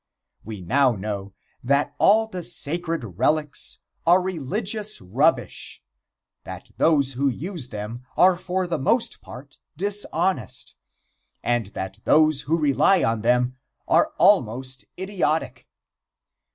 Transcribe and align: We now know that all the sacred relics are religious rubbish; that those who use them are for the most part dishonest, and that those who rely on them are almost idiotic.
We 0.43 0.61
now 0.61 0.93
know 0.93 1.35
that 1.63 1.93
all 1.99 2.25
the 2.25 2.41
sacred 2.41 3.19
relics 3.19 3.83
are 4.03 4.19
religious 4.19 4.99
rubbish; 4.99 5.83
that 6.43 6.71
those 6.77 7.13
who 7.13 7.27
use 7.29 7.67
them 7.67 8.03
are 8.17 8.35
for 8.35 8.65
the 8.65 8.79
most 8.79 9.21
part 9.21 9.59
dishonest, 9.77 10.73
and 11.43 11.67
that 11.77 11.99
those 12.03 12.41
who 12.49 12.57
rely 12.57 13.03
on 13.03 13.21
them 13.21 13.57
are 13.87 14.11
almost 14.17 14.85
idiotic. 14.97 15.67